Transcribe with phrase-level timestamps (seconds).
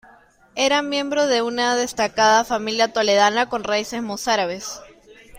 [0.55, 4.81] Era miembro de una destacada familia toledana con raíces mozárabes.